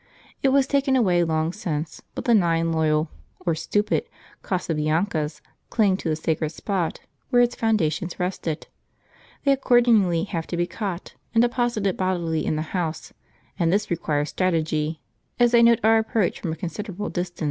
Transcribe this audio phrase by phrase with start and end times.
[0.41, 3.11] It was taken away long since, but the nine loyal
[3.45, 4.09] (or stupid)
[4.41, 8.65] Casabiancas cling to the sacred spot where its foundations rested;
[9.43, 13.13] they accordingly have to be caught and deposited bodily in the house,
[13.59, 15.03] and this requires strategy,
[15.39, 17.39] as they note our approach from a considerable distance.